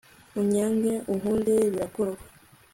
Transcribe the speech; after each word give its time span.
unyange 0.39 0.93
unkunde 1.11 1.53
birakorwa 1.71 2.21